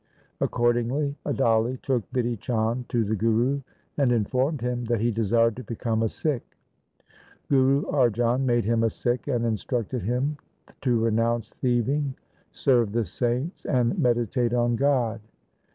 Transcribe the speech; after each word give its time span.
Accordingly 0.39 1.15
Adali 1.27 1.77
took 1.83 2.11
Bidhi 2.11 2.39
Chand 2.39 2.89
to 2.89 3.03
the 3.03 3.15
Guru 3.15 3.61
and 3.99 4.11
informed 4.11 4.61
him 4.61 4.85
that 4.85 4.99
he 4.99 5.11
desired 5.11 5.55
to 5.57 5.63
become 5.63 6.01
a 6.01 6.09
Sikh. 6.09 6.57
Guru 7.49 7.83
Arjan 7.83 8.41
made 8.43 8.65
him 8.65 8.81
a 8.81 8.89
Sikh 8.89 9.27
and 9.27 9.45
instructed 9.45 10.01
him 10.01 10.37
to 10.81 10.99
renounce 11.01 11.51
thieving, 11.51 12.15
serve 12.51 12.93
the 12.93 13.05
saints, 13.05 13.63
and 13.67 13.95
medi 13.99 14.25
tate 14.25 14.55
on 14.55 14.75
God. 14.75 15.21